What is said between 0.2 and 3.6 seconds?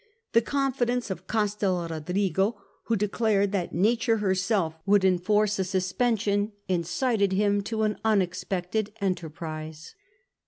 The confi dence of Castel Rodrigo, who declared